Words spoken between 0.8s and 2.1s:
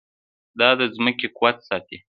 ځمکې قوت ساتي.